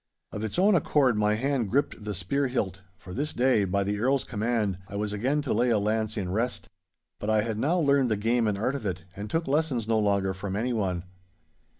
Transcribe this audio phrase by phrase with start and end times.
[0.31, 4.23] Of its own accord my hand gripped the spearhilt, for this day, by the Earl's
[4.23, 6.67] command, I was again to lay a lance in rest.
[7.19, 9.99] But I had now learned the game and art of it, and took lessons no
[9.99, 11.03] longer from anyone.